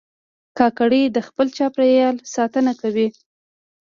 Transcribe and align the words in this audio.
کاکړي 0.57 1.01
د 1.15 1.17
خپل 1.27 1.47
چاپېریال 1.57 2.15
ساتنه 2.35 2.71
کوي. 2.81 3.07